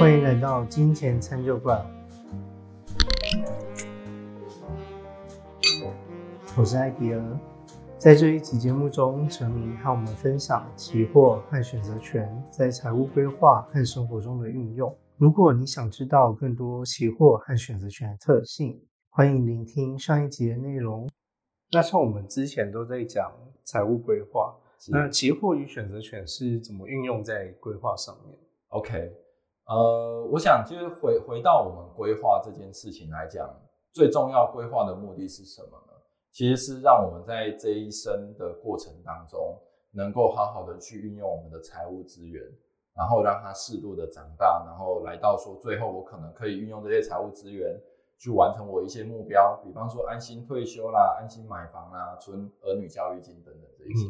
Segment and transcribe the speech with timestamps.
[0.00, 1.84] 欢迎来到金钱餐酒馆，
[6.56, 7.38] 我是艾迪尔。
[7.98, 14.96] 在这一期节目中，陈明和我们分享期货和选择权在财务规划和生活中的运用。
[15.18, 18.80] 如果你想知道更多期货和选择权的特性，
[19.10, 21.10] 欢迎聆听上一集的内容。
[21.72, 23.30] 那像我们之前都在讲
[23.64, 24.56] 财务规划，
[24.88, 28.38] 那期货与选择权是怎么运用在规划上面
[28.68, 29.12] ？OK，
[29.70, 33.48] 呃，我想就是回回到我们规划这件事情来讲，
[33.92, 35.92] 最重要规划的目的是什么呢？
[36.32, 39.56] 其实是让我们在这一生的过程当中，
[39.92, 42.42] 能够好好的去运用我们的财务资源，
[42.96, 47.80] 然后让它适度的长大，然后来到说最后我可能可以运用这些财务资源
[48.18, 54.08] 去完成我一些目标，比方说安心退休啦、安心买房啦、存儿女教育金等等这一些。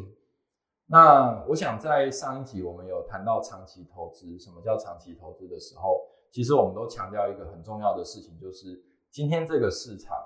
[0.91, 10.17] 那我想在上一集我们有谈到长期投资，什么叫长期投资的时候，其实我们都强调一个很重要的事情，就是今天这个市场。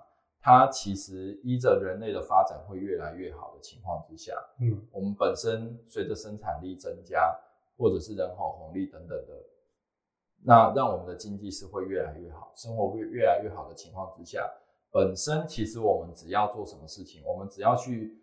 [0.48, 7.36] 它其实依着人类的发展会越来越好的情况之下，嗯，我们本身随着生产力增加，
[7.76, 9.34] 或者是人口红利等等的，
[10.44, 14.48] 那让我们的经济是会越来越好，生活会越来越好的情况之下，
[14.92, 18.16] 本身其实我们只要做什么事情，我们只要去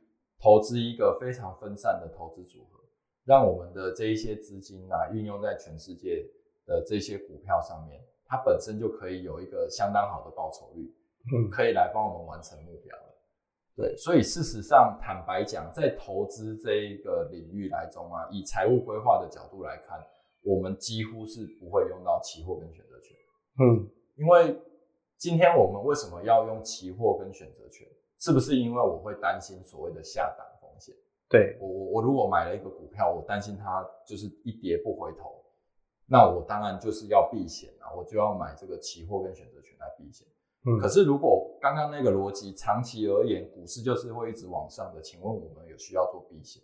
[0.43, 2.81] 投资一个非常分散的投资组合，
[3.25, 6.29] 让我们的这一些资金啊运用在全世界
[6.67, 10.93] 的这些股票上面，它本身就可以有一个相当好的报酬率。
[11.33, 13.15] 嗯，可以来帮我们完成目标了。
[13.77, 20.05] 对，所以事实上，坦白讲，在投资这一个领域来中啊，以财务规划的角度来看，
[20.43, 23.17] 我们几乎是不会用到期货跟选择权。
[23.61, 24.61] 嗯，因为
[25.17, 27.87] 今天我们为什么要用期货跟选择权？
[28.23, 30.95] 是不是因为我会担心所谓的下档风险？
[31.29, 35.43] 对我，我我如果买了一个股票，我担心它就是一跌不回头，
[36.07, 40.25] 那我当然就是要避险啊，我就要买这个期货跟选择权来避险。
[40.65, 46.63] 嗯可是，如果刚刚那个逻辑长期而言，股市就是会一直往上的，请问我们有需要做避险？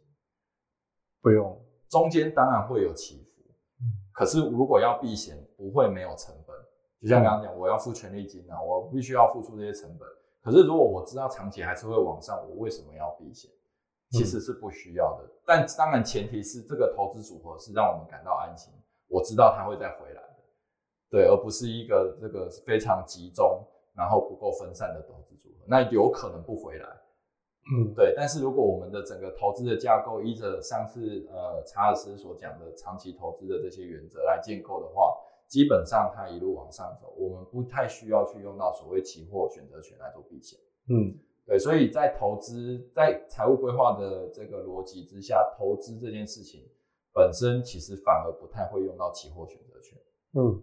[1.21, 3.43] 不用，中间当然会有起伏。
[3.81, 6.57] 嗯可是如果要避险，不会没有成本。
[7.01, 10.09] 就像刚刚讲，我要付权利金啊，我必须要付出这些成本。
[10.43, 13.51] 可是如果我知道长期还是会往上，我为什么要避险？
[14.11, 15.29] 其实是不需要的。
[15.45, 18.73] 但当然前提是这个投资组合是让我们感到安心，
[19.09, 20.45] 我知道它会再回来的，
[21.11, 23.67] 对，而不是一个这个非常集中。
[23.99, 26.87] 然后不够分散的投资组合，那有可能不回来。
[27.75, 28.15] 嗯，对。
[28.17, 35.13] 但是如果我们的整个投资的架构依着上次呃查尔斯所讲的长期投资的这些原则来建构的话，
[35.49, 40.59] 基本上它一路往上走，我们不太需要去用到所谓期货选择权来做避险。
[40.89, 41.59] 嗯，对。
[41.59, 46.69] 所以在投资在财务规划的这个逻辑之下，投资这件事情
[47.15, 49.99] 本身其实反而不太会用到期货选择权。
[50.35, 50.63] 嗯。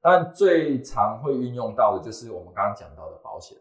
[0.00, 3.56] 但最常会运用到的就是我们刚刚讲到的保险。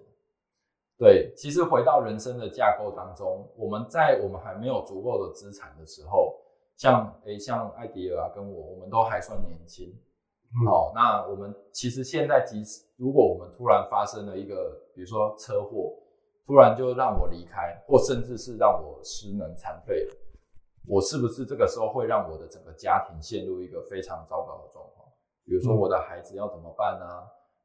[0.98, 6.40] 对，其实回到人生的架构当中，我们在我们还没有足够的资产的时候，
[6.78, 9.92] 像诶像艾迪尔啊跟我，我们都还算年轻。
[10.68, 15.94] 好，那我们其实现在即使如果我们突然发生了一个，比如说车祸，
[16.46, 20.16] 突然就让我离开，或甚至是让我失能残废了，
[20.86, 25.08] 我是不是这个时候会让我的整个家庭陷入一个非常糟糕的状况？
[25.46, 27.06] 比如说我的孩子要怎么办呢？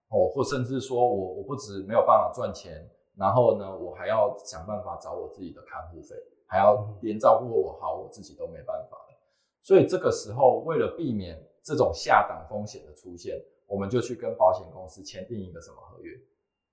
[0.08, 6.14] 哦，或甚至说我我不止没有办法赚钱，然后呢，我还要想办法找我自己的看护费，
[6.47, 9.18] 还要连照顾我好，我自己都没办法了。
[9.60, 11.36] 所以这个时候，为了避免
[11.66, 16.16] 这种下档风险的出现，我们就去跟保险公司签订一个什么合约？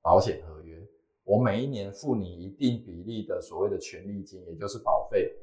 [0.04, 0.88] 保险合约，
[1.24, 5.36] 我每一年付你一定比例的所谓的权利金，也就是保费。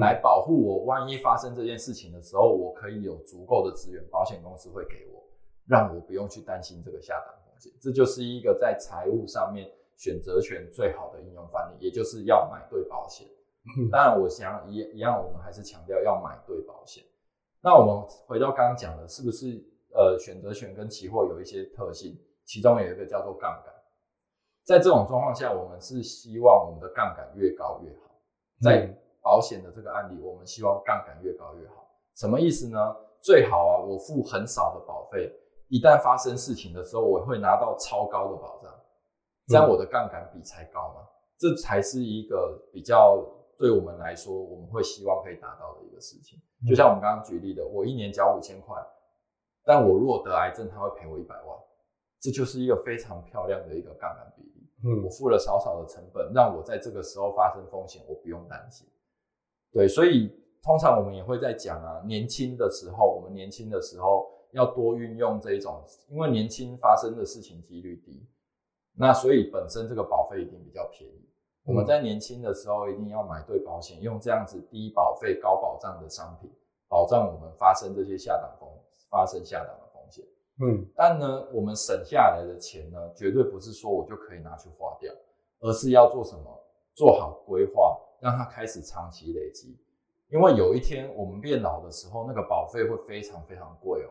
[0.00, 5.22] 来保护我，万一发生这件事情的时候，我可以有足够的资源，保险公司会给我，
[5.68, 7.72] 让我不用去担心这个下档风险。
[7.80, 13.24] 这就是一个在财务上面选择权最好的应用范例，也就是要买对保险。
[13.92, 17.04] 当然，我想一一样，我们还是强调要买对保险。
[17.62, 19.62] 那我们回到刚刚讲的，是不是
[19.94, 22.18] 呃选择权跟期货有一些特性？
[22.44, 23.74] 其中有一个叫做杠杆，
[24.64, 28.10] 在这种状况下，我们是希望我们的杠杆越高越好，
[28.60, 28.96] 在。
[29.22, 31.86] 保险的这个案例，我们希望杠杆越高越好。
[32.16, 32.78] 什么意思呢？
[33.20, 35.30] 最好啊，我付很少的保费，
[35.68, 38.72] 一旦发生事情的时候，我会拿到超高的保障，
[39.46, 41.06] 这样我的杠杆比才高嘛。
[41.38, 43.22] 这才是一个比较
[43.60, 46.40] 对我们来说，我们会希望可以达到的一个事情。
[46.66, 48.74] 就像我们刚刚举例的，我一年交五千块，
[49.66, 51.58] 但我如果得癌症，他会赔我一百万，
[52.18, 54.66] 这就是一个非常漂亮的一个杠杆比例。
[54.82, 58.88] 嗯，我付了少少的成本，让我在这个时候发生风险，我不用担心。
[59.72, 68.26] 对，所以通常我们也会在讲啊，年轻的时候，我们年轻的时候要多运用这一种，因为年轻发生的事情几率低，
[68.96, 71.28] 那所以本身这个保费一定比较便宜。
[71.70, 76.50] 我们在年轻的时候一定要买对保险，用这样子低保费高保障的商品，
[76.88, 78.68] 保障我们发生这些下档风
[79.08, 80.24] 发生下档的风险。
[80.62, 85.12] 嗯，但呢，我们省下来的钱呢，绝对不是说我就可以拿去花掉，
[85.60, 86.44] 而是要做什么？
[86.92, 89.78] 做好规划，让它开始长期累积。
[90.28, 94.10] 因为有一天我们变老的时候，那个保费会非常非常贵哦。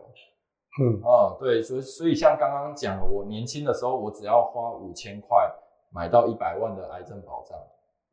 [0.82, 5.38] 嗯啊，对，所以所以像刚刚讲，我年轻的时候，我只要花五千块
[5.92, 7.58] 买到一百万的癌症保障，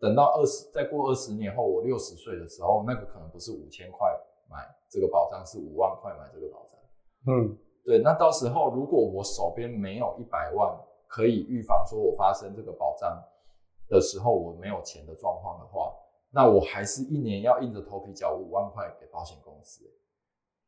[0.00, 4.08] 等到二十再过二十年后，我六十岁的时候，那个可能不是五千块
[4.48, 4.58] 买
[4.88, 6.78] 这个保障，是五万块买这个保障。
[7.28, 10.76] 嗯对，那到时候如果我手边没有一百万
[11.06, 13.22] 可以预防说我发生这个保障
[13.88, 15.94] 的时候我没有钱的状况的话，
[16.32, 19.84] 那我还是一年要硬着头皮缴五万块给保险公司。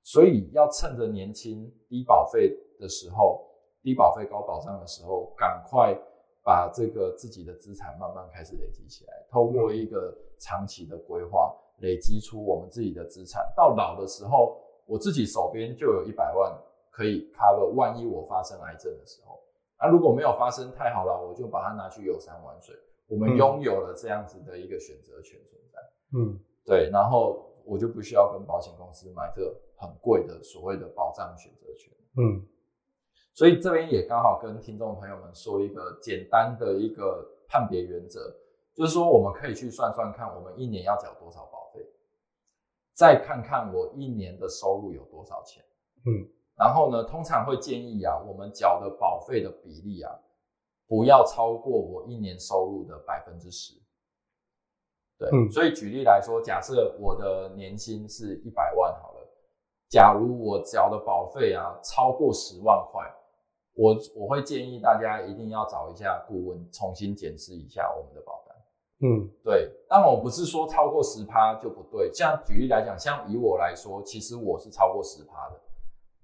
[0.03, 3.45] 所以要趁着年轻低保费的时候，
[3.83, 5.93] 低保费高保障的时候，赶快
[6.49, 16.59] 把这个自己的资产慢慢开始累积起来，透过一个长期的规划，累积出我们自己的资产，到老的时候，我自己手边就有一百万
[16.91, 19.39] 可以 cover，万一我发生癌症的时候，
[19.79, 22.75] 那如果没有发生，太好了，我就把它拿去游山玩水，
[23.09, 23.37] 我们嗯。
[23.37, 25.79] 拥有了这样子的一个选择权存在。
[26.17, 26.41] 嗯。
[26.65, 31.93] 对，然后我就不需要跟保险公司买这个很贵的所谓的保障选择权。
[32.17, 32.41] 嗯
[33.39, 38.35] 所以这边也刚好跟听众朋友们说一个简单的一个判别原则，
[38.75, 41.81] 就是说我们可以去算算看，我们一年要缴多少保费，
[42.97, 45.63] 再看看我一年的收入有多少钱。
[46.05, 50.13] 嗯然后呢，通常会建议啊，我们缴的保费的比例啊，
[50.89, 53.75] 不要超过我一年收入的百分之十。
[55.17, 59.21] 对，嗯所以举例来说，假设我的年薪是一百万好了，
[59.89, 63.09] 假如我缴的保费啊超过十万块，
[63.79, 68.57] 我我会建议大家一定要找一下顾问，重新检视一下我们的保单。
[69.01, 75.61] 嗯对，当然我不是说超过十趴就不对，像举例来讲，像以我来说，其实我是超过十趴的。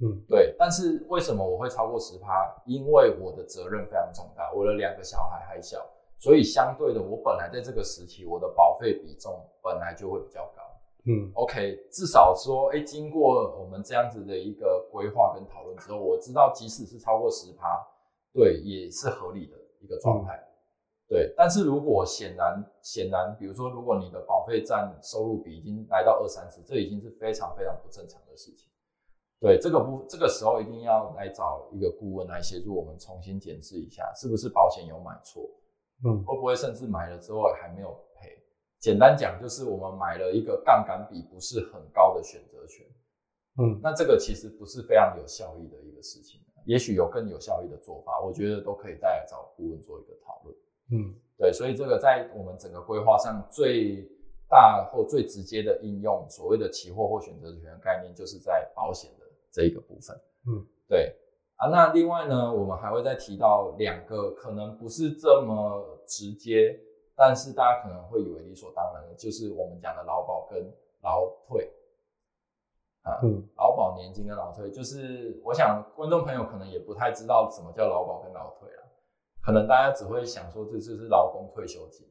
[0.01, 2.53] 嗯对，但是为什么我会超过十趴？
[2.67, 5.79] 因为我的责任非常重大，我的两个小孩还小，
[6.19, 10.64] 所以相对的，我本来在这个时期，我的保费比重本来就会比较高。
[11.07, 17.87] 嗯 OK，至少说，哎，经过我们这样子的一个规划跟讨论之后，我知道即使是超过十趴，
[18.33, 20.43] 对，也是合理的一个状态。
[21.07, 28.71] 对，但是如果显然显然，比如说，如果你的保费占收入比已经来到二三十，这已经是非常非常不正常的事情。
[29.39, 35.43] 对，这个不这个时候一定要来找一个顾问来协助我们重新检视一下，是不是保险有买错，
[36.03, 38.31] 嗯会不会甚至买了之后还没有赔？
[38.85, 42.85] 简单讲，就是我们买了一个杠杆比不是很高的选择权，
[43.57, 46.39] 嗯那这个其实不是非常有效益的一个事情。
[46.67, 50.55] 也许有更有效益的做法，我觉得都可以再来找顾问做一个讨论。
[50.93, 54.07] 嗯对，所以这个在我们整个规划上最
[54.51, 60.15] 大或最直接的应用，所谓的期货或选择权概念，就是在保险的这一个部分。
[60.47, 61.17] 嗯，对
[61.57, 61.69] 啊。
[61.71, 66.79] 那另外呢，我们还会再提到两个可能不是这么直接，
[67.17, 70.73] 但是大家可能会以为理所当然的，就是我们讲的劳保跟
[71.03, 71.73] 劳退。
[73.03, 78.81] 啊，嗯劳保年金跟劳退，就是我想观众朋友可能也不太知道什么叫劳保跟劳退啊，
[79.43, 82.07] 可能大家只会想说这就是劳工退休金。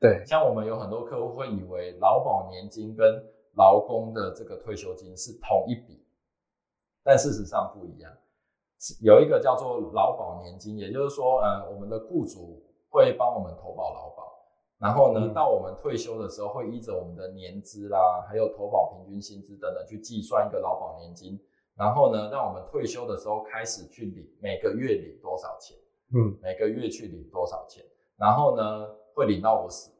[0.00, 3.22] 对像我们有很多客户会以为劳保年金跟
[3.56, 6.02] 劳工的这个退休金是同一笔，
[7.04, 8.10] 但事实上不一样。
[9.02, 14.29] 有一个叫做劳保年金，也就是说，呃，我们的雇主会帮我们投保劳保，
[14.80, 21.38] 然后呢，嗯到我们退休的时候，会依着我们的年资啦，还有投保平均薪资等等去计算一个劳保年金，
[21.76, 25.76] 然后呢，让我们退休的时候开始去领每个月领多少钱。
[26.12, 27.84] 嗯每个月去领多少钱，
[28.16, 28.84] 然后呢
[29.14, 29.92] 会领到我死，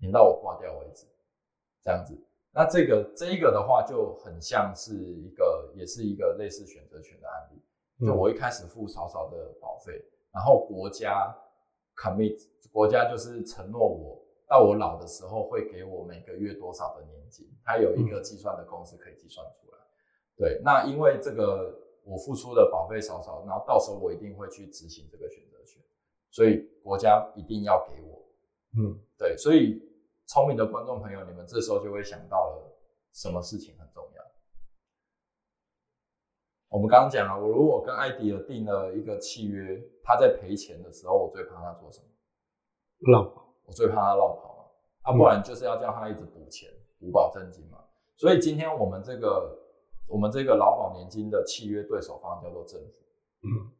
[0.00, 1.06] 领到我挂掉为止，
[1.84, 2.20] 这样子。
[2.52, 8.04] 那这个这一个的话就很像是一个，也是一个类似选择权的案例。
[8.04, 11.32] 就我一开始付少少的保费，然后国家
[11.96, 12.38] commit，
[12.70, 19.78] 国家就是承诺我到我老的时候会给我每个月多少的年金，它有一个计算的公式可以计算出来。
[20.36, 21.74] 对，那因为这个
[22.04, 25.82] 我付出的保费少少，然后到时候我一定会去执行这个选择权，
[26.30, 28.22] 所以国家一定要给我。
[28.78, 29.82] 嗯对，所以
[30.26, 32.78] 聪明的观众朋友，你们这时候就会想到了
[33.14, 34.22] 什么事情很重要。
[36.68, 42.06] 我们刚刚讲了，我如果跟艾迪尔定了一个契约，他在赔钱的时候，我最怕他做什么？
[43.12, 46.68] 老保我最怕他绕跑嘛，啊，不然就是要叫他一直补钱，
[46.98, 47.78] 补保证金嘛。
[48.16, 49.58] 所以今天我们这个
[50.08, 52.86] 我们这个劳保年金的契约对手方叫做政府，
[53.42, 53.70] 嗯，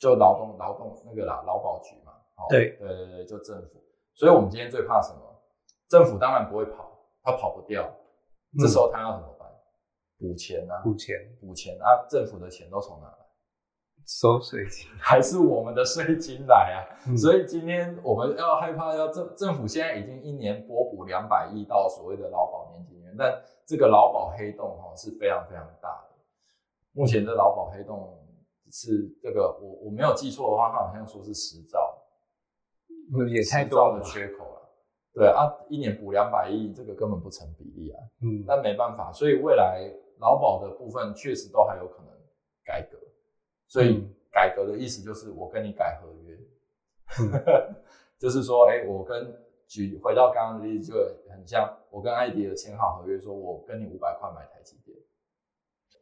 [0.00, 3.82] 就劳动劳动那个啦劳保局嘛，哦对对对对，就政府。
[4.14, 5.20] 所以我们今天最怕什么？
[5.88, 6.90] 政府当然不会跑，
[7.22, 7.88] 他跑不掉，
[8.58, 9.35] 这时候他要什么办？
[10.18, 13.26] 补钱啊，补钱补钱啊，政府的钱都从哪来？
[14.06, 16.78] 收税金， 还是我们的税金来啊？
[17.08, 26.14] 嗯所以今天我们要害怕，要政政府现在已经一年拨补两百亿到所谓的劳保年金元，但这个劳保黑洞哈是非常非常大的。
[26.92, 28.16] 目前的劳保黑洞
[28.70, 31.98] 是这个我我没有记错的话，它好像说是十兆，
[33.28, 34.62] 也太10兆的多了吧，缺口了。
[35.12, 37.98] 对啊，一年补两百亿，这个根本不成比例啊。
[38.22, 39.82] 嗯，但没办法，所以未来
[40.18, 42.12] 劳保的部分确实都还有可能
[42.64, 42.98] 改革。
[43.66, 44.12] 所以嗯。
[44.32, 46.38] 改革的意思就是我跟你改合约，
[47.20, 47.74] 嗯。
[48.20, 49.34] 就是说，哎、我跟
[49.66, 54.96] 举回到刚刚的例子，就很像我跟艾迪尔签好合约，说我跟你五百块买台积电，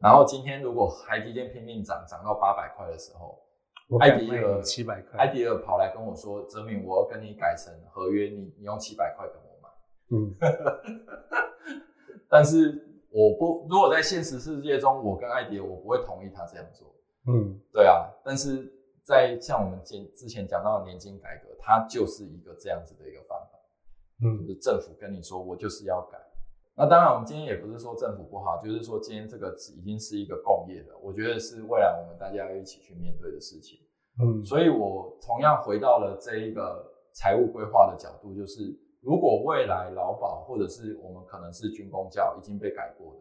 [0.01, 3.41] 然后今天如果台积电拼命涨，涨到八百块的时候，
[3.89, 9.69] 我艾迪尔七百块，艾迪尔跑来跟我说，泽敏，我要跟你改成合约，你你用七百块跟我买。
[10.11, 10.35] 嗯，
[12.29, 16.93] 但是我不，如果在现实世界中，我跟艾迪，我不会同意他这样做。
[17.29, 18.69] 嗯，对啊，但是
[19.05, 23.59] 在像我们前之前讲到的年金改革，它就是一个这样子的一个方法，
[24.21, 26.19] 就嗯，是政府跟你说我就是要改。
[26.77, 33.79] 那当然，我们今天也不是说政府不好，就是说今天这个已经是一个共业了，我觉得是未来我们大家要一起去面对的事情。
[34.19, 43.21] 嗯，所以我同样回到了这一个财务规划的角度，就是如果未来劳保或者是我们可能是军工教已经被改过的，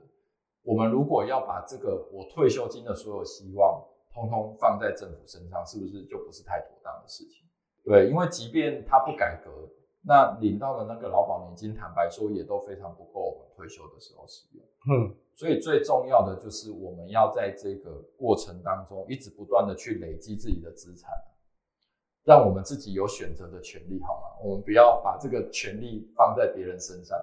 [0.64, 7.44] 我们如果要把这个我退休金的所有希望通通放在政府身上，是不是就不是太妥当的事情？
[7.84, 9.52] 对，因为即便他不改革，
[10.06, 14.64] 那领到的那个劳保年金，坦白说也都非常不够我们退休的时候使用。
[14.88, 21.12] 嗯，所以最重要的就是我们要在这个过程当中，一直不断的去累积自己的资产，
[22.24, 24.28] 让我们自己有选择的权利，好吗？
[24.44, 27.18] 我们不要把这个权利放在别人身上，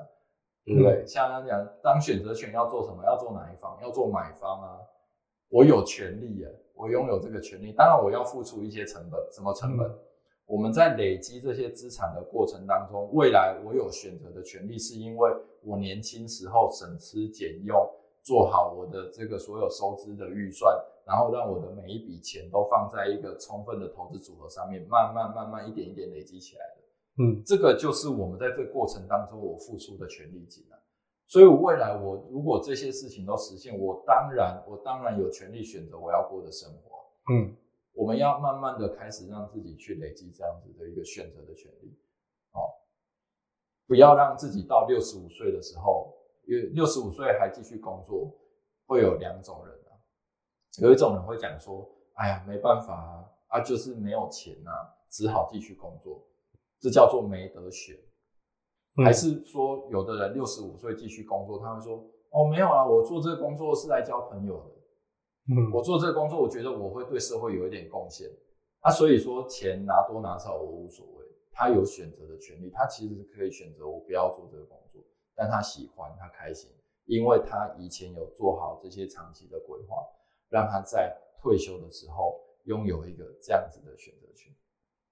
[0.65, 1.05] 对不对？
[1.07, 3.03] 像刚刚讲，当选择权要做什么？
[3.05, 3.79] 要做哪一方？
[3.83, 4.79] 要做买方啊！
[5.49, 9.91] 我有权利耶，我拥有这个权利，当然我要付出一些成本，什么成本？
[10.47, 15.31] 我们在累积这些资产的过程当中，未来我有选择的权利，是因为
[15.63, 17.89] 我年轻时候省吃俭用，
[18.23, 27.23] 做好我的这个所有收支的预算，然后让我的每一笔钱都放在一个充分的投资组合上面，慢慢慢慢一点一点累积起来的。
[27.23, 30.77] 嗯，这个就是我们在这个过程当中我付出的权利金啊。
[31.27, 36.99] 所以未来我如果这些事情都实现，我当然我当然有权利选择我要过的生活。
[37.33, 37.55] 嗯，
[37.93, 41.97] 我们要慢慢的开始让自己去累积这样子的一个选择的权利，
[42.53, 42.67] 哦，
[43.87, 46.13] 不要让自己到六十五岁的时候，
[46.73, 48.33] 六十五岁还继续工作，
[48.87, 49.91] 会有两种人啊，
[50.83, 54.73] 有一种人会讲说，哎呀，没办法啊，啊就是没有钱啊，
[55.09, 56.27] 只好继续工作，
[56.81, 57.97] 这叫做没得选。
[58.99, 64.75] 嗯还是说，有的人六十五岁继续工作，他会说，哦，没有啊，我做这个工作是来交朋友的。
[65.55, 68.29] 嗯，我做这个工作，我觉得我会对社会有一点贡献。
[68.81, 75.01] 啊，所以说钱拿多拿少我无所谓，他有选择的权利，他其实可以选择我不要做这个工作，
[75.41, 76.71] 但他喜欢，他开心，
[77.07, 80.07] 因为他以前有做好这些长期的规划，
[80.51, 84.55] 让他在退休的时候拥有一个这样子的选择权。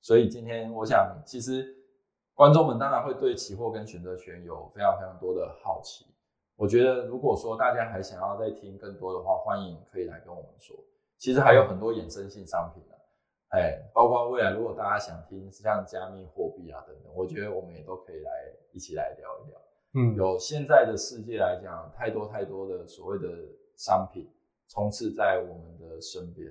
[0.02, 1.74] 所以今天我想，其实
[2.34, 6.04] 观众们当然会对期货跟选择权有非常非常多的好奇。
[6.56, 10.76] 我觉得，如果说大家还想要再听更多的话，欢迎可以来跟我们说。
[11.16, 12.94] 其实还有很多衍生性商品啊，
[13.56, 18.30] 哎，包括未来如果大家想听像加密货币啊等等，我觉得我们也都可以来
[18.72, 19.58] 一起来聊一聊。
[19.98, 23.26] 嗯，有现在的世界来讲，太多太多的所谓的
[23.76, 24.30] 商品
[24.68, 26.46] 充斥在我们的身边。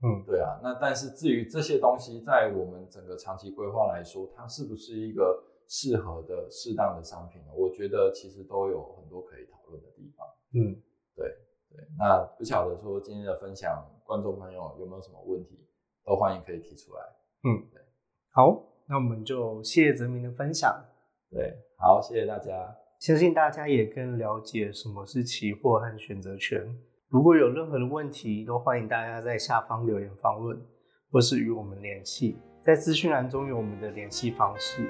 [0.00, 7.52] 嗯，对啊，那但是至于这些东西，在我们整个长期规划来说，它是不是一个适合的、适当的商品呢？
[7.52, 10.26] 我觉得其实都有很多可以讨论的地方。
[10.54, 10.80] 嗯，
[11.14, 11.28] 对
[11.68, 15.68] 对，那不晓得说今天的分享，观众朋友有没有什么问题，
[16.06, 17.02] 都欢迎可以提出来。
[17.44, 17.68] 嗯
[18.30, 20.72] 好，那我们就谢谢泽明的分享，
[21.28, 22.76] 对，好，谢谢大家。
[22.98, 26.60] 相信大家也更了解什么是期货和选择权。
[27.08, 30.60] 如果有任何的问题，都欢迎大家在下方留言访问，
[31.12, 32.36] 或是与我们联系。
[32.60, 34.82] 在资讯栏中有我们的联系方式。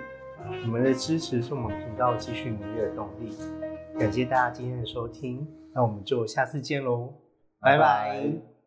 [0.65, 3.37] 你们的支持是我们频道继续努力的动力。
[3.99, 7.13] 感谢大家今天的收听，那我们就下次见喽，
[7.61, 8.58] 拜拜